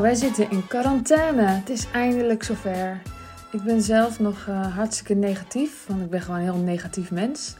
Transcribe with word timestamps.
Nou, 0.00 0.12
wij 0.12 0.20
zitten 0.20 0.50
in 0.50 0.66
quarantaine. 0.66 1.42
Het 1.42 1.70
is 1.70 1.86
eindelijk 1.92 2.42
zover. 2.42 3.02
Ik 3.52 3.62
ben 3.62 3.82
zelf 3.82 4.20
nog 4.20 4.46
uh, 4.48 4.76
hartstikke 4.76 5.14
negatief, 5.14 5.86
want 5.86 6.02
ik 6.02 6.10
ben 6.10 6.20
gewoon 6.20 6.36
een 6.36 6.44
heel 6.44 6.62
negatief 6.62 7.10
mens. 7.10 7.54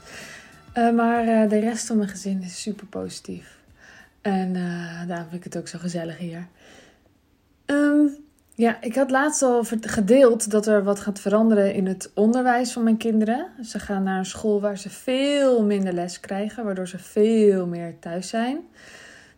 Uh, 0.77 0.95
maar 0.95 1.25
uh, 1.25 1.49
de 1.49 1.59
rest 1.59 1.87
van 1.87 1.97
mijn 1.97 2.09
gezin 2.09 2.41
is 2.41 2.61
super 2.61 2.85
positief. 2.85 3.59
En 4.21 4.53
daarom 5.07 5.27
vind 5.29 5.45
ik 5.45 5.53
het 5.53 5.57
ook 5.57 5.67
zo 5.67 5.77
gezellig 5.79 6.17
hier. 6.17 6.47
Um, 7.65 8.15
ja, 8.55 8.81
ik 8.81 8.95
had 8.95 9.11
laatst 9.11 9.41
al 9.41 9.63
gedeeld 9.81 10.51
dat 10.51 10.67
er 10.67 10.83
wat 10.83 10.99
gaat 10.99 11.19
veranderen 11.19 11.73
in 11.73 11.87
het 11.87 12.11
onderwijs 12.13 12.71
van 12.71 12.83
mijn 12.83 12.97
kinderen. 12.97 13.47
Ze 13.63 13.79
gaan 13.79 14.03
naar 14.03 14.17
een 14.17 14.25
school 14.25 14.61
waar 14.61 14.77
ze 14.77 14.89
veel 14.89 15.63
minder 15.63 15.93
les 15.93 16.19
krijgen, 16.19 16.63
waardoor 16.63 16.87
ze 16.87 16.99
veel 16.99 17.67
meer 17.67 17.99
thuis 17.99 18.27
zijn. 18.27 18.59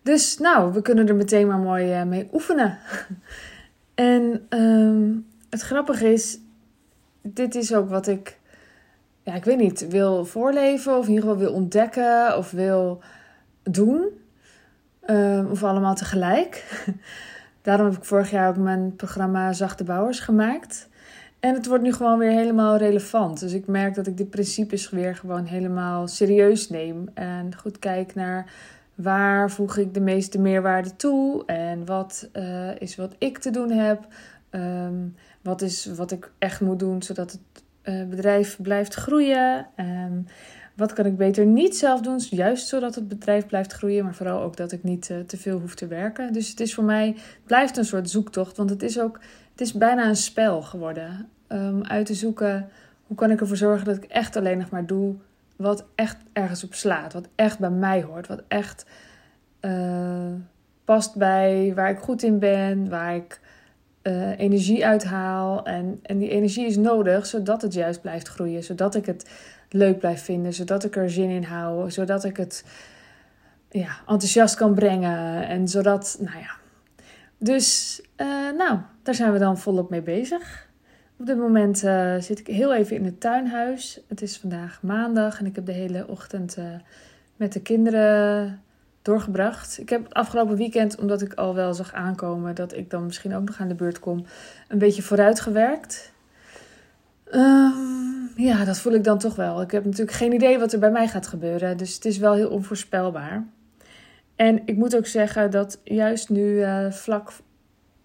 Dus 0.03 0.38
nou, 0.38 0.73
we 0.73 0.81
kunnen 0.81 1.07
er 1.07 1.16
meteen 1.16 1.48
maar 1.48 1.57
mooi 1.57 1.91
eh, 1.91 2.03
mee 2.03 2.30
oefenen. 2.34 2.77
en 3.95 4.45
um, 4.49 5.27
het 5.49 5.61
grappige 5.61 6.13
is, 6.13 6.39
dit 7.21 7.55
is 7.55 7.73
ook 7.73 7.89
wat 7.89 8.08
ik, 8.08 8.39
ja, 9.23 9.34
ik 9.34 9.44
weet 9.44 9.58
niet, 9.58 9.88
wil 9.88 10.25
voorleven 10.25 10.97
of 10.97 11.08
in 11.08 11.13
ieder 11.13 11.30
geval 11.30 11.39
wil 11.39 11.53
ontdekken 11.53 12.38
of 12.38 12.52
wil 12.52 13.02
doen. 13.63 14.08
Um, 15.09 15.47
of 15.52 15.63
allemaal 15.63 15.95
tegelijk. 15.95 16.83
Daarom 17.61 17.85
heb 17.85 17.97
ik 17.97 18.03
vorig 18.03 18.31
jaar 18.31 18.49
ook 18.49 18.58
mijn 18.58 18.95
programma 18.95 19.53
Zachte 19.53 19.83
Bouwers 19.83 20.20
gemaakt. 20.20 20.89
En 21.39 21.53
het 21.53 21.67
wordt 21.67 21.83
nu 21.83 21.94
gewoon 21.94 22.20
weer 22.20 22.31
helemaal 22.31 22.77
relevant. 22.77 23.39
Dus 23.39 23.53
ik 23.53 23.67
merk 23.67 23.95
dat 23.95 24.08
ik 24.08 24.17
die 24.17 24.25
principes 24.25 24.89
weer 24.89 25.16
gewoon 25.16 25.45
helemaal 25.45 26.08
serieus 26.08 26.70
neem. 26.70 27.09
En 27.14 27.55
goed 27.58 27.80
kijk 27.80 28.16
naar 28.16 28.52
waar 28.95 29.52
voeg 29.52 29.77
ik 29.77 29.94
de 29.94 30.02
meeste 30.02 30.39
meerwaarde 30.39 30.95
toe. 30.95 31.45
En 31.45 31.86
wat 31.86 32.30
uh, 32.33 32.81
is 32.81 32.95
wat 32.95 33.16
ik 33.17 33.38
te 33.38 33.49
doen 33.49 33.72
heb. 33.72 34.08
Um, 34.52 35.16
wat 35.41 35.61
is 35.61 35.86
wat 35.86 36.11
ik 36.11 36.31
echt 36.38 36.61
moet 36.61 36.80
doen 36.80 37.02
zodat 37.02 37.31
het 37.31 37.64
uh, 37.83 38.09
bedrijf 38.09 38.58
blijft 38.61 38.94
groeien. 38.94 39.67
Um, 39.77 40.25
wat 40.75 40.94
kan 40.94 41.05
ik 41.05 41.17
beter 41.17 41.45
niet 41.45 41.77
zelf 41.77 42.02
doen, 42.02 42.19
juist 42.30 42.67
zodat 42.67 42.95
het 42.95 43.08
bedrijf 43.08 43.45
blijft 43.45 43.73
groeien, 43.73 44.03
maar 44.03 44.16
vooral 44.16 44.41
ook 44.41 44.58
dat 44.58 44.71
ik 44.71 44.83
niet 44.83 45.09
uh, 45.09 45.19
te 45.19 45.38
veel 45.38 45.59
hoef 45.59 45.75
te 45.75 45.88
werken. 45.88 46.33
Dus 46.33 46.49
het 46.49 46.59
is 46.59 46.73
voor 46.73 46.83
mij, 46.83 47.16
blijft 47.45 47.77
een 47.77 47.86
soort 47.86 48.09
zoektocht, 48.09 48.58
want 48.58 48.69
het 48.69 48.83
is 48.83 48.99
ook, 48.99 49.19
het 49.52 49.61
is 49.61 49.73
bijna 49.73 50.08
een 50.08 50.16
spel 50.16 50.61
geworden. 50.61 51.30
Um, 51.47 51.83
uit 51.83 52.05
te 52.05 52.14
zoeken, 52.14 52.69
hoe 53.08 53.17
kan 53.17 53.31
ik 53.31 53.41
ervoor 53.41 53.58
zorgen 53.58 53.86
dat 53.86 53.95
ik 53.95 54.03
echt 54.03 54.36
alleen 54.36 54.58
nog 54.58 54.69
maar 54.69 54.86
doe 54.86 55.16
wat 55.64 55.86
echt 55.95 56.17
ergens 56.33 56.64
op 56.64 56.73
slaat, 56.73 57.14
wat 57.14 57.28
echt 57.36 57.59
bij 57.59 57.69
mij 57.69 58.02
hoort, 58.02 58.28
wat 58.28 58.44
echt 58.47 58.86
uh, 59.61 60.33
past 60.86 61.16
bij 61.16 61.72
waar 61.75 61.89
ik 61.89 62.00
goed 62.00 62.23
in 62.23 62.39
ben, 62.39 62.89
waar 62.89 63.16
ik 63.16 63.39
uh, 64.03 64.39
energie 64.39 64.86
uithaal. 64.86 65.66
En, 65.66 66.00
en 66.03 66.17
die 66.17 66.30
energie 66.30 66.66
is 66.66 66.78
nodig 66.78 67.25
zodat 67.25 67.61
het 67.61 67.73
juist 67.73 68.02
blijft 68.02 68.28
groeien, 68.28 68.64
zodat 68.64 68.95
ik 68.95 69.05
het 69.05 69.30
leuk 69.70 70.00
blijf 70.00 70.23
vinden, 70.23 70.53
zodat 70.53 70.83
ik 70.83 70.95
er 70.95 71.09
zin 71.09 71.30
in 71.30 71.44
hou, 71.44 71.92
zodat 71.92 72.23
ik 72.23 72.38
het 72.38 72.66
ja, 73.70 73.98
enthousiast 74.08 74.55
kan 74.55 74.73
brengen 74.73 75.48
en 75.48 75.67
zodat, 75.67 76.17
nou 76.20 76.38
ja. 76.38 76.52
Dus, 77.38 78.02
uh, 78.17 78.27
nou, 78.58 78.80
daar 79.03 79.16
zijn 79.16 79.33
we 79.33 79.39
dan 79.39 79.58
volop 79.58 79.89
mee 79.89 80.02
bezig. 80.02 80.72
Op 81.17 81.25
dit 81.25 81.38
moment 81.38 81.83
uh, 81.83 82.16
zit 82.19 82.39
ik 82.39 82.47
heel 82.47 82.73
even 82.73 82.95
in 82.95 83.06
het 83.06 83.19
tuinhuis. 83.19 84.00
Het 84.08 84.22
is 84.22 84.38
vandaag 84.38 84.80
maandag 84.81 85.39
en 85.39 85.45
ik 85.45 85.55
heb 85.55 85.66
de 85.66 85.72
hele 85.72 86.08
ochtend 86.08 86.58
uh, 86.58 86.66
met 87.36 87.53
de 87.53 87.61
kinderen 87.61 88.61
doorgebracht. 89.02 89.80
Ik 89.80 89.89
heb 89.89 90.04
het 90.04 90.14
afgelopen 90.14 90.55
weekend, 90.55 90.98
omdat 90.98 91.21
ik 91.21 91.33
al 91.33 91.55
wel 91.55 91.73
zag 91.73 91.93
aankomen 91.93 92.55
dat 92.55 92.73
ik 92.73 92.89
dan 92.89 93.05
misschien 93.05 93.36
ook 93.36 93.45
nog 93.45 93.60
aan 93.60 93.67
de 93.67 93.76
beurt 93.76 93.99
kom, 93.99 94.26
een 94.67 94.77
beetje 94.77 95.02
vooruit 95.02 95.39
gewerkt. 95.39 96.11
Um, 97.33 98.32
ja, 98.36 98.66
dat 98.66 98.80
voel 98.80 98.93
ik 98.93 99.04
dan 99.04 99.17
toch 99.17 99.36
wel. 99.36 99.61
Ik 99.61 99.71
heb 99.71 99.86
natuurlijk 99.86 100.17
geen 100.17 100.33
idee 100.33 100.60
wat 100.60 100.73
er 100.73 100.80
bij 100.80 100.92
mij 100.92 101.08
gaat 101.08 101.27
gebeuren. 101.27 101.77
Dus 101.77 101.95
het 101.95 102.05
is 102.05 102.17
wel 102.17 102.33
heel 102.33 102.49
onvoorspelbaar. 102.49 103.45
En 104.36 104.61
ik 104.66 104.76
moet 104.76 104.95
ook 104.95 105.08
zeggen 105.08 105.52
dat 105.52 105.80
juist 105.83 106.30
nu 106.30 106.42
uh, 106.42 106.92
vlak 106.92 107.32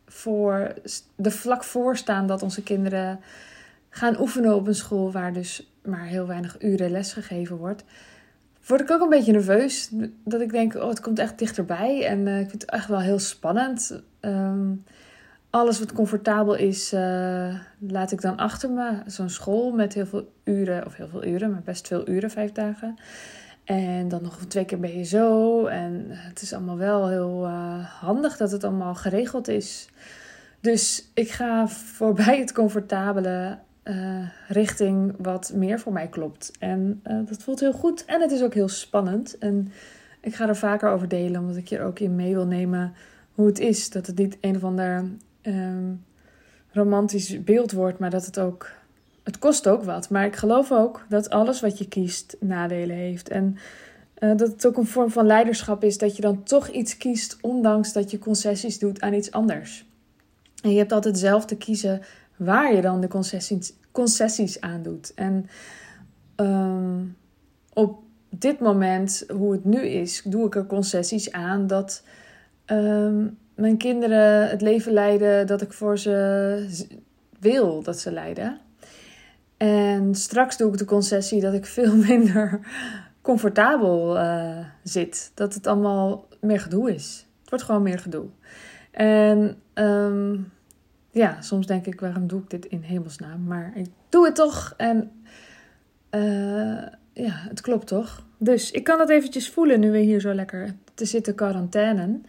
voor, 0.09 0.75
de 1.17 1.31
vlak 1.31 1.65
voor 1.65 1.97
staan 1.97 2.27
dat 2.27 2.43
onze 2.43 2.63
kinderen 2.63 3.21
gaan 3.91 4.21
oefenen 4.21 4.55
op 4.55 4.67
een 4.67 4.75
school 4.75 5.13
waar 5.13 5.33
dus 5.33 5.73
maar 5.83 6.05
heel 6.05 6.27
weinig 6.27 6.63
uren 6.63 6.91
les 6.91 7.13
gegeven 7.13 7.57
wordt, 7.57 7.85
word 8.67 8.81
ik 8.81 8.91
ook 8.91 9.01
een 9.01 9.09
beetje 9.09 9.33
nerveus. 9.33 9.89
Dat 10.25 10.41
ik 10.41 10.51
denk, 10.51 10.75
oh, 10.75 10.89
het 10.89 11.01
komt 11.01 11.19
echt 11.19 11.39
dichterbij. 11.39 12.07
En 12.07 12.27
uh, 12.27 12.41
ik 12.41 12.49
vind 12.49 12.63
het 12.63 12.71
echt 12.71 12.89
wel 12.89 13.01
heel 13.01 13.19
spannend. 13.19 14.03
Um, 14.21 14.85
alles 15.51 15.79
wat 15.79 15.93
comfortabel 15.93 16.55
is, 16.55 16.93
uh, 16.93 17.55
laat 17.79 18.13
ik 18.13 18.21
dan 18.21 18.37
achter 18.37 18.71
me. 18.71 18.99
Zo'n 19.07 19.31
school 19.31 19.73
met 19.73 19.95
heel 19.95 20.07
veel 20.07 20.33
uren, 20.45 20.87
of 20.87 20.95
heel 20.95 21.09
veel 21.09 21.25
uren, 21.25 21.51
maar 21.51 21.63
best 21.65 21.87
veel 21.87 22.09
uren, 22.09 22.31
vijf 22.31 22.53
dagen. 22.53 22.99
En 23.69 24.09
dan 24.09 24.23
nog 24.23 24.39
twee 24.49 24.65
keer 24.65 24.81
ben 24.81 24.99
je 24.99 25.05
zo. 25.05 25.67
En 25.67 26.05
het 26.09 26.43
is 26.43 26.53
allemaal 26.53 26.77
wel 26.77 27.09
heel 27.09 27.45
uh, 27.47 27.85
handig 27.85 28.37
dat 28.37 28.51
het 28.51 28.65
allemaal 28.65 28.95
geregeld 28.95 29.49
is. 29.49 29.89
Dus 30.61 31.11
ik 31.15 31.31
ga 31.31 31.69
voorbij 31.69 32.39
het 32.39 32.53
comfortabele 32.53 33.59
uh, 33.85 34.29
richting 34.49 35.15
wat 35.19 35.53
meer 35.55 35.81
voor 35.81 35.93
mij 35.93 36.09
klopt. 36.09 36.53
En 36.59 37.03
dat 37.03 37.43
voelt 37.43 37.61
heel 37.61 37.73
goed. 37.73 38.05
En 38.05 38.21
het 38.21 38.31
is 38.31 38.43
ook 38.43 38.55
heel 38.55 38.69
spannend. 38.69 39.39
En 39.39 39.73
ik 40.21 40.35
ga 40.35 40.49
er 40.49 40.57
vaker 40.57 40.91
over 40.91 41.09
delen, 41.09 41.41
omdat 41.41 41.57
ik 41.57 41.69
je 41.69 41.81
ook 41.81 41.99
in 41.99 42.17
mee 42.17 42.35
wil 42.35 42.47
nemen 42.47 42.95
hoe 43.35 43.47
het 43.47 43.59
is. 43.59 43.91
Dat 43.91 44.07
het 44.07 44.19
niet 44.19 44.39
een 44.41 44.57
of 44.57 44.65
ander 44.65 45.05
um, 45.43 46.05
romantisch 46.73 47.45
beeld 47.45 47.73
wordt, 47.73 47.99
maar 47.99 48.11
dat 48.11 48.27
het 48.27 48.39
ook. 48.39 48.71
Het 49.29 49.39
kost 49.39 49.69
ook 49.69 49.85
wat. 49.85 50.11
Maar 50.11 50.25
ik 50.25 50.37
geloof 50.37 50.73
ook 50.73 51.07
dat 51.09 51.31
alles 51.31 51.61
wat 51.61 51.79
je 51.79 51.89
kiest 51.89 52.37
nadelen 52.41 52.97
heeft. 52.97 53.29
En 53.29 53.57
uh, 54.19 54.37
dat 54.37 54.49
het 54.49 54.67
ook 54.67 54.77
een 54.77 54.87
vorm 54.87 55.11
van 55.11 55.27
leiderschap 55.27 55.85
is 55.85 55.99
dat 55.99 56.17
je 56.17 56.23
dan 56.23 56.43
toch 56.43 56.69
iets 56.69 56.97
kiest, 56.97 57.39
ondanks 57.41 57.93
dat 57.93 58.11
je 58.11 58.19
concessies 58.19 58.79
doet 58.79 59.01
aan 59.01 59.13
iets 59.13 59.33
anders. 59.33 59.87
En 60.63 60.71
je 60.71 60.79
hebt 60.79 60.93
altijd 60.93 61.19
zelf 61.19 61.45
te 61.45 61.57
kiezen 61.57 62.01
waar 62.37 62.75
je 62.75 62.81
dan 62.81 63.01
de 63.01 63.09
concessies, 63.09 63.73
concessies 63.93 64.61
aan 64.61 64.83
doet. 64.83 65.15
En 65.15 65.49
um, 66.37 67.17
op 67.73 68.03
dit 68.29 68.61
moment, 68.61 69.25
hoe 69.29 69.53
het 69.53 69.65
nu 69.65 69.81
is, 69.81 70.23
doe 70.25 70.47
ik 70.47 70.55
er 70.55 70.67
concessies 70.67 71.33
aan 71.33 71.67
dat 71.67 72.03
um, 72.67 73.39
mijn 73.55 73.77
kinderen 73.77 74.49
het 74.49 74.61
leven 74.61 74.93
leiden 74.93 75.47
dat 75.47 75.63
ik 75.63 75.73
voor 75.73 75.99
ze 75.99 76.89
wil 77.41 77.83
dat 77.83 77.99
ze 77.99 78.13
leiden. 78.13 78.67
En 79.59 80.15
straks 80.15 80.57
doe 80.57 80.73
ik 80.73 80.79
de 80.79 80.85
concessie 80.85 81.41
dat 81.41 81.55
ik 81.55 81.67
veel 81.79 81.97
minder 81.97 82.61
comfortabel 83.21 84.17
uh, 84.17 84.59
zit. 84.83 85.31
Dat 85.35 85.55
het 85.55 85.67
allemaal 85.67 86.27
meer 86.41 86.61
gedoe 86.61 86.95
is. 86.95 87.27
Het 87.41 87.51
wordt 87.51 87.65
gewoon 87.65 87.83
meer 87.83 87.99
gedoe. 87.99 88.27
En 88.91 89.57
um, 89.75 90.53
ja, 91.11 91.41
soms 91.41 91.67
denk 91.67 91.87
ik, 91.87 92.01
waarom 92.01 92.27
doe 92.27 92.41
ik 92.41 92.51
dit 92.51 92.67
in 92.67 92.83
hemelsnaam? 92.83 93.45
Maar 93.45 93.73
ik 93.75 93.87
doe 94.09 94.25
het 94.25 94.35
toch. 94.35 94.75
En 94.77 95.11
uh, 96.11 96.83
ja, 97.13 97.33
het 97.49 97.61
klopt 97.61 97.87
toch? 97.87 98.27
Dus 98.39 98.71
ik 98.71 98.85
kan 98.85 98.99
dat 98.99 99.09
eventjes 99.11 99.51
voelen 99.51 99.81
nu 99.81 99.91
we 99.91 99.99
hier 99.99 100.21
zo 100.21 100.35
lekker 100.35 100.75
te 100.95 101.05
zitten 101.05 101.35
quarantainen. 101.35 102.25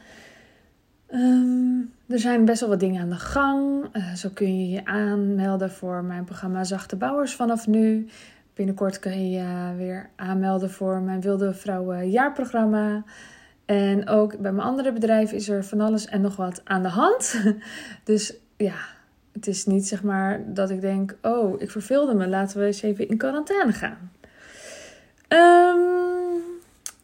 Um, 1.14 1.94
er 2.08 2.20
zijn 2.20 2.46
best 2.46 2.60
wel 2.60 2.70
wat 2.70 2.80
dingen 2.80 3.02
aan 3.02 3.10
de 3.10 3.16
gang. 3.16 3.86
Uh, 3.94 4.14
zo 4.14 4.30
kun 4.34 4.60
je 4.60 4.70
je 4.70 4.86
aanmelden 4.86 5.72
voor 5.72 6.04
mijn 6.04 6.24
programma 6.24 6.64
Zachte 6.64 6.96
Bouwers 6.96 7.36
vanaf 7.36 7.68
nu. 7.68 8.08
Binnenkort 8.54 9.00
kun 9.00 9.30
je 9.30 9.38
je 9.38 9.74
weer 9.78 10.10
aanmelden 10.16 10.70
voor 10.70 11.02
mijn 11.02 11.22
Wilde 11.22 11.54
Vrouwen 11.54 12.10
jaarprogramma. 12.10 13.04
En 13.66 14.08
ook 14.08 14.38
bij 14.40 14.52
mijn 14.52 14.68
andere 14.68 14.94
bedrijf 14.94 15.32
is 15.32 15.50
er 15.50 15.66
van 15.66 15.82
alles 15.82 16.06
en 16.06 16.22
nog 16.22 16.36
wat 16.36 16.62
aan 16.64 16.82
de 16.82 16.90
hand. 16.90 17.42
Dus 18.04 18.34
ja, 18.58 18.76
het 19.32 19.48
is 19.48 19.66
niet 19.66 19.88
zeg 19.88 20.04
maar 20.04 20.54
dat 20.54 20.70
ik 20.70 20.82
denk: 20.82 21.16
oh, 21.22 21.62
ik 21.62 21.72
verveelde 21.72 22.14
me, 22.14 22.28
laten 22.28 22.60
we 22.60 22.66
eens 22.66 22.82
even 22.82 23.10
in 23.10 23.18
quarantaine 23.18 23.74
gaan. 23.74 24.12
Um, 25.28 25.99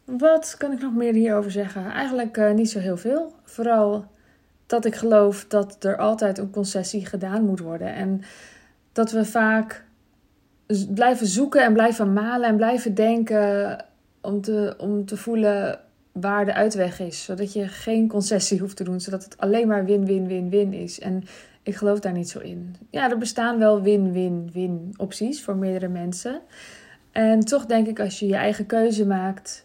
wat 0.05 0.55
kan 0.57 0.71
ik 0.71 0.81
nog 0.81 0.93
meer 0.93 1.13
hierover 1.13 1.51
zeggen? 1.51 1.91
Eigenlijk 1.91 2.37
uh, 2.37 2.51
niet 2.51 2.69
zo 2.69 2.79
heel 2.79 2.97
veel. 2.97 3.33
Vooral 3.43 4.05
dat 4.65 4.85
ik 4.85 4.95
geloof 4.95 5.45
dat 5.47 5.83
er 5.83 5.97
altijd 5.97 6.37
een 6.37 6.49
concessie 6.49 7.05
gedaan 7.05 7.45
moet 7.45 7.59
worden. 7.59 7.93
En 7.93 8.21
dat 8.91 9.11
we 9.11 9.25
vaak 9.25 9.85
blijven 10.93 11.27
zoeken 11.27 11.63
en 11.63 11.73
blijven 11.73 12.13
malen 12.13 12.49
en 12.49 12.55
blijven 12.55 12.93
denken 12.93 13.77
om 14.21 14.41
te, 14.41 14.75
om 14.77 15.05
te 15.05 15.17
voelen 15.17 15.79
waar 16.11 16.45
de 16.45 16.53
uitweg 16.53 16.99
is. 16.99 17.23
Zodat 17.23 17.53
je 17.53 17.67
geen 17.67 18.07
concessie 18.07 18.59
hoeft 18.59 18.75
te 18.77 18.83
doen, 18.83 19.01
zodat 19.01 19.23
het 19.23 19.37
alleen 19.37 19.67
maar 19.67 19.85
win-win-win-win 19.85 20.73
is. 20.73 20.99
En 20.99 21.23
ik 21.63 21.75
geloof 21.75 21.99
daar 21.99 22.13
niet 22.13 22.29
zo 22.29 22.39
in. 22.39 22.75
Ja, 22.89 23.09
er 23.09 23.17
bestaan 23.17 23.59
wel 23.59 23.81
win-win-win 23.81 24.93
opties 24.97 25.43
voor 25.43 25.55
meerdere 25.55 25.87
mensen. 25.87 26.41
En 27.11 27.39
toch 27.39 27.65
denk 27.65 27.87
ik, 27.87 27.99
als 27.99 28.19
je 28.19 28.25
je 28.25 28.35
eigen 28.35 28.65
keuze 28.65 29.05
maakt, 29.05 29.64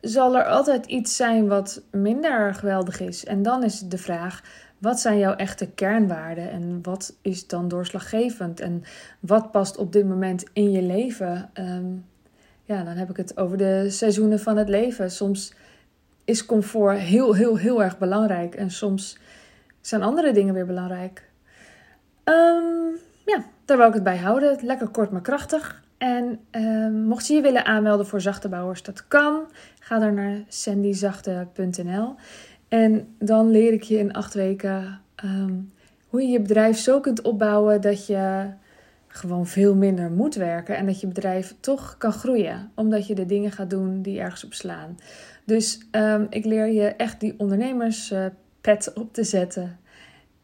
zal 0.00 0.36
er 0.36 0.44
altijd 0.44 0.86
iets 0.86 1.16
zijn 1.16 1.48
wat 1.48 1.82
minder 1.90 2.54
geweldig 2.54 3.00
is. 3.00 3.24
En 3.24 3.42
dan 3.42 3.64
is 3.64 3.80
de 3.80 3.98
vraag: 3.98 4.42
Wat 4.78 5.00
zijn 5.00 5.18
jouw 5.18 5.34
echte 5.34 5.70
kernwaarden 5.70 6.50
en 6.50 6.78
wat 6.82 7.16
is 7.22 7.46
dan 7.46 7.68
doorslaggevend 7.68 8.60
en 8.60 8.82
wat 9.20 9.50
past 9.50 9.76
op 9.76 9.92
dit 9.92 10.06
moment 10.06 10.44
in 10.52 10.70
je 10.70 10.82
leven? 10.82 11.50
Ehm, 11.52 11.86
ja, 12.64 12.82
dan 12.84 12.96
heb 12.96 13.10
ik 13.10 13.16
het 13.16 13.36
over 13.36 13.56
de 13.56 13.90
seizoenen 13.90 14.40
van 14.40 14.56
het 14.56 14.68
leven. 14.68 15.10
Soms 15.10 15.54
is 16.24 16.46
comfort 16.46 16.98
heel, 16.98 17.34
heel, 17.34 17.56
heel 17.56 17.82
erg 17.82 17.98
belangrijk 17.98 18.54
en 18.54 18.70
soms 18.70 19.18
zijn 19.80 20.02
andere 20.02 20.32
dingen 20.32 20.54
weer 20.54 20.66
belangrijk. 20.66 21.28
Um, 22.24 22.96
ja, 23.24 23.44
daar 23.64 23.76
wil 23.76 23.86
ik 23.86 23.94
het 23.94 24.02
bij 24.02 24.18
houden. 24.18 24.58
Lekker 24.62 24.88
kort 24.88 25.10
maar 25.10 25.20
krachtig. 25.20 25.84
En 25.98 26.40
um, 26.50 26.92
mocht 26.92 27.26
je 27.26 27.34
je 27.34 27.40
willen 27.40 27.64
aanmelden 27.64 28.06
voor 28.06 28.20
zachte 28.20 28.48
bouwers, 28.48 28.82
dat 28.82 29.08
kan. 29.08 29.42
Ga 29.80 29.98
dan 29.98 30.14
naar 30.14 30.42
sandyzachte.nl. 30.48 32.14
En 32.68 33.14
dan 33.18 33.50
leer 33.50 33.72
ik 33.72 33.82
je 33.82 33.98
in 33.98 34.12
acht 34.12 34.34
weken 34.34 35.00
um, 35.24 35.72
hoe 36.08 36.22
je 36.22 36.28
je 36.28 36.40
bedrijf 36.40 36.78
zo 36.78 37.00
kunt 37.00 37.22
opbouwen 37.22 37.80
dat 37.80 38.06
je 38.06 38.50
gewoon 39.06 39.46
veel 39.46 39.74
minder 39.74 40.10
moet 40.10 40.34
werken 40.34 40.76
en 40.76 40.86
dat 40.86 41.00
je 41.00 41.06
bedrijf 41.06 41.54
toch 41.60 41.94
kan 41.98 42.12
groeien, 42.12 42.70
omdat 42.74 43.06
je 43.06 43.14
de 43.14 43.26
dingen 43.26 43.52
gaat 43.52 43.70
doen 43.70 44.02
die 44.02 44.20
ergens 44.20 44.44
op 44.44 44.54
slaan. 44.54 44.96
Dus 45.44 45.80
um, 45.90 46.26
ik 46.30 46.44
leer 46.44 46.66
je 46.66 46.86
echt 46.86 47.20
die 47.20 47.34
ondernemerspet 47.36 48.92
op 48.94 49.12
te 49.12 49.24
zetten. 49.24 49.78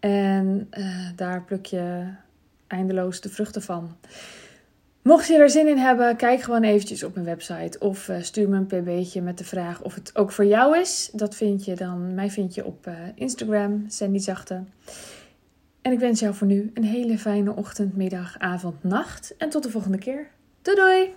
En 0.00 0.68
uh, 0.78 1.08
daar 1.16 1.42
pluk 1.42 1.66
je 1.66 2.04
eindeloos 2.66 3.20
de 3.20 3.28
vruchten 3.28 3.62
van. 3.62 3.96
Mocht 5.02 5.26
je 5.26 5.36
er 5.36 5.50
zin 5.50 5.68
in 5.68 5.76
hebben, 5.76 6.16
kijk 6.16 6.40
gewoon 6.40 6.62
eventjes 6.62 7.02
op 7.02 7.14
mijn 7.14 7.26
website 7.26 7.78
of 7.78 8.08
uh, 8.08 8.16
stuur 8.20 8.48
me 8.48 8.56
een 8.56 8.66
pb'tje 8.66 9.22
met 9.22 9.38
de 9.38 9.44
vraag 9.44 9.82
of 9.82 9.94
het 9.94 10.16
ook 10.16 10.32
voor 10.32 10.44
jou 10.44 10.78
is. 10.78 11.10
Dat 11.12 11.34
vind 11.34 11.64
je 11.64 11.74
dan, 11.74 12.14
mij 12.14 12.30
vind 12.30 12.54
je 12.54 12.64
op 12.64 12.86
uh, 12.86 12.94
Instagram, 13.14 13.84
Sandy 13.88 14.18
Zachte. 14.18 14.62
En 15.80 15.92
ik 15.92 15.98
wens 15.98 16.20
jou 16.20 16.34
voor 16.34 16.46
nu 16.46 16.70
een 16.74 16.84
hele 16.84 17.18
fijne 17.18 17.56
ochtend, 17.56 17.96
middag, 17.96 18.38
avond, 18.38 18.84
nacht 18.84 19.34
en 19.36 19.48
tot 19.48 19.62
de 19.62 19.70
volgende 19.70 19.98
keer. 19.98 20.26
Doei 20.62 20.76
doei! 20.76 21.14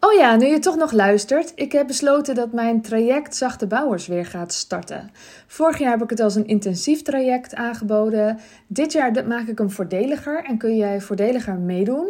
Oh 0.00 0.12
ja, 0.12 0.36
nu 0.36 0.46
je 0.46 0.58
toch 0.58 0.76
nog 0.76 0.92
luistert, 0.92 1.52
ik 1.54 1.72
heb 1.72 1.86
besloten 1.86 2.34
dat 2.34 2.52
mijn 2.52 2.82
traject 2.82 3.36
Zachte 3.36 3.66
Bouwers 3.66 4.06
weer 4.06 4.26
gaat 4.26 4.52
starten. 4.52 5.10
Vorig 5.46 5.78
jaar 5.78 5.90
heb 5.90 6.02
ik 6.02 6.10
het 6.10 6.20
als 6.20 6.34
een 6.34 6.46
intensief 6.46 7.02
traject 7.02 7.54
aangeboden. 7.54 8.38
Dit 8.66 8.92
jaar 8.92 9.26
maak 9.26 9.46
ik 9.46 9.58
hem 9.58 9.70
voordeliger 9.70 10.44
en 10.44 10.58
kun 10.58 10.76
jij 10.76 11.00
voordeliger 11.00 11.54
meedoen. 11.54 12.08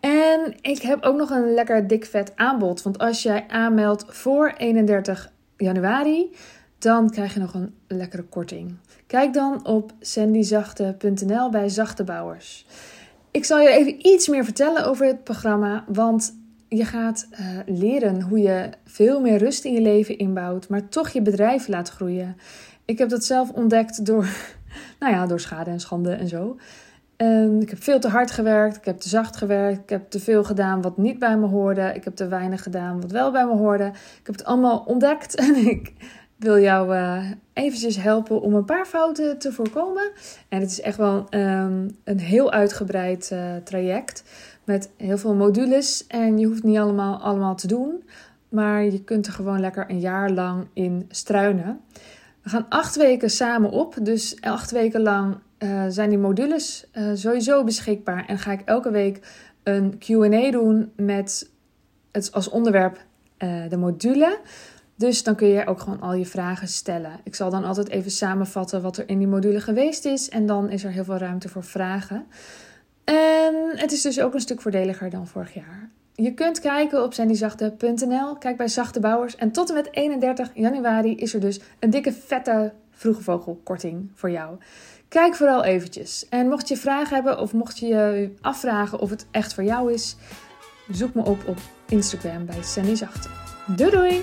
En 0.00 0.54
ik 0.60 0.82
heb 0.82 1.02
ook 1.02 1.16
nog 1.16 1.30
een 1.30 1.54
lekker 1.54 1.86
dik 1.86 2.04
vet 2.04 2.32
aanbod. 2.36 2.82
Want 2.82 2.98
als 2.98 3.22
jij 3.22 3.44
aanmeldt 3.48 4.04
voor 4.08 4.52
31 4.56 5.32
januari, 5.56 6.36
dan 6.78 7.10
krijg 7.10 7.34
je 7.34 7.40
nog 7.40 7.54
een 7.54 7.74
lekkere 7.86 8.22
korting. 8.22 8.76
Kijk 9.06 9.32
dan 9.32 9.66
op 9.66 9.92
sandyzachte.nl 10.00 11.50
bij 11.50 11.68
Zachte 11.68 12.04
Bouwers. 12.04 12.66
Ik 13.30 13.44
zal 13.44 13.60
je 13.60 13.68
even 13.68 14.06
iets 14.06 14.28
meer 14.28 14.44
vertellen 14.44 14.86
over 14.86 15.06
het 15.06 15.24
programma, 15.24 15.84
want 15.88 16.39
je 16.70 16.84
gaat 16.84 17.28
uh, 17.32 17.38
leren 17.66 18.22
hoe 18.22 18.38
je 18.38 18.70
veel 18.84 19.20
meer 19.20 19.38
rust 19.38 19.64
in 19.64 19.72
je 19.72 19.80
leven 19.80 20.18
inbouwt, 20.18 20.68
maar 20.68 20.88
toch 20.88 21.08
je 21.08 21.22
bedrijf 21.22 21.68
laat 21.68 21.88
groeien. 21.88 22.36
Ik 22.84 22.98
heb 22.98 23.08
dat 23.08 23.24
zelf 23.24 23.50
ontdekt 23.50 24.06
door, 24.06 24.28
nou 25.00 25.12
ja, 25.12 25.26
door 25.26 25.40
schade 25.40 25.70
en 25.70 25.80
schande 25.80 26.12
en 26.12 26.28
zo. 26.28 26.56
Um, 27.16 27.60
ik 27.60 27.70
heb 27.70 27.82
veel 27.82 28.00
te 28.00 28.08
hard 28.08 28.30
gewerkt, 28.30 28.76
ik 28.76 28.84
heb 28.84 28.98
te 28.98 29.08
zacht 29.08 29.36
gewerkt, 29.36 29.82
ik 29.82 29.88
heb 29.88 30.10
te 30.10 30.20
veel 30.20 30.44
gedaan 30.44 30.82
wat 30.82 30.96
niet 30.96 31.18
bij 31.18 31.36
me 31.38 31.46
hoorde, 31.46 31.92
ik 31.94 32.04
heb 32.04 32.16
te 32.16 32.28
weinig 32.28 32.62
gedaan 32.62 33.00
wat 33.00 33.10
wel 33.10 33.30
bij 33.30 33.46
me 33.46 33.56
hoorde. 33.56 33.84
Ik 34.20 34.26
heb 34.26 34.36
het 34.36 34.44
allemaal 34.44 34.78
ontdekt 34.86 35.34
en 35.46 35.54
ik 35.56 35.92
wil 36.36 36.58
jou 36.58 36.94
uh, 36.94 37.30
eventjes 37.52 37.96
helpen 37.96 38.40
om 38.40 38.54
een 38.54 38.64
paar 38.64 38.86
fouten 38.86 39.38
te 39.38 39.52
voorkomen. 39.52 40.10
En 40.48 40.60
het 40.60 40.70
is 40.70 40.80
echt 40.80 40.96
wel 40.96 41.26
um, 41.30 41.96
een 42.04 42.20
heel 42.20 42.52
uitgebreid 42.52 43.30
uh, 43.32 43.56
traject 43.64 44.22
met 44.70 44.90
heel 44.96 45.18
veel 45.18 45.34
modules. 45.34 46.06
En 46.06 46.38
je 46.38 46.46
hoeft 46.46 46.62
niet 46.62 46.78
allemaal, 46.78 47.20
allemaal 47.20 47.54
te 47.54 47.66
doen. 47.66 48.04
Maar 48.48 48.84
je 48.84 49.04
kunt 49.04 49.26
er 49.26 49.32
gewoon 49.32 49.60
lekker 49.60 49.90
een 49.90 50.00
jaar 50.00 50.30
lang 50.30 50.66
in 50.72 51.06
struinen. 51.08 51.80
We 52.42 52.48
gaan 52.48 52.66
acht 52.68 52.96
weken 52.96 53.30
samen 53.30 53.70
op. 53.70 53.96
Dus 54.02 54.40
acht 54.40 54.70
weken 54.70 55.00
lang 55.00 55.36
uh, 55.58 55.84
zijn 55.88 56.08
die 56.08 56.18
modules 56.18 56.86
uh, 56.92 57.10
sowieso 57.14 57.64
beschikbaar. 57.64 58.26
En 58.26 58.38
ga 58.38 58.52
ik 58.52 58.60
elke 58.64 58.90
week 58.90 59.20
een 59.62 59.98
QA 59.98 60.50
doen 60.50 60.92
met 60.96 61.50
het 62.12 62.32
als 62.32 62.48
onderwerp 62.48 63.04
uh, 63.38 63.68
de 63.68 63.76
module. 63.76 64.38
Dus 64.96 65.22
dan 65.22 65.34
kun 65.34 65.48
je 65.48 65.66
ook 65.66 65.80
gewoon 65.80 66.00
al 66.00 66.14
je 66.14 66.26
vragen 66.26 66.68
stellen. 66.68 67.12
Ik 67.24 67.34
zal 67.34 67.50
dan 67.50 67.64
altijd 67.64 67.88
even 67.88 68.10
samenvatten 68.10 68.82
wat 68.82 68.96
er 68.96 69.08
in 69.08 69.18
die 69.18 69.28
module 69.28 69.60
geweest 69.60 70.04
is. 70.04 70.28
En 70.28 70.46
dan 70.46 70.70
is 70.70 70.84
er 70.84 70.90
heel 70.90 71.04
veel 71.04 71.16
ruimte 71.16 71.48
voor 71.48 71.64
vragen. 71.64 72.26
En 73.10 73.54
het 73.74 73.92
is 73.92 74.02
dus 74.02 74.20
ook 74.20 74.34
een 74.34 74.40
stuk 74.40 74.60
voordeliger 74.60 75.10
dan 75.10 75.26
vorig 75.26 75.54
jaar. 75.54 75.90
Je 76.14 76.34
kunt 76.34 76.60
kijken 76.60 77.02
op 77.04 77.14
sandyzachte.nl. 77.14 78.36
Kijk 78.38 78.56
bij 78.56 78.68
Zachte 78.68 79.00
Bouwers. 79.00 79.36
En 79.36 79.52
tot 79.52 79.68
en 79.68 79.74
met 79.74 79.88
31 79.90 80.50
januari 80.54 81.16
is 81.16 81.34
er 81.34 81.40
dus 81.40 81.60
een 81.78 81.90
dikke 81.90 82.12
vette 82.12 82.72
vroege 82.90 83.22
vogelkorting 83.22 84.10
voor 84.14 84.30
jou. 84.30 84.58
Kijk 85.08 85.34
vooral 85.34 85.64
eventjes. 85.64 86.28
En 86.28 86.48
mocht 86.48 86.68
je 86.68 86.76
vragen 86.76 87.14
hebben 87.14 87.38
of 87.38 87.52
mocht 87.52 87.78
je 87.78 87.86
je 87.86 88.34
afvragen 88.40 88.98
of 88.98 89.10
het 89.10 89.26
echt 89.30 89.54
voor 89.54 89.64
jou 89.64 89.92
is, 89.92 90.16
zoek 90.90 91.14
me 91.14 91.24
op 91.24 91.38
op 91.46 91.58
Instagram 91.88 92.46
bij 92.46 92.62
Sandy 92.62 92.94
Zachte. 92.94 93.28
Doei 93.76 93.90
doei! 93.90 94.22